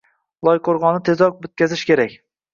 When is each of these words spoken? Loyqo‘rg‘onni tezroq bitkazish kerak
Loyqo‘rg‘onni 0.47 1.03
tezroq 1.11 1.37
bitkazish 1.45 1.87
kerak 1.93 2.19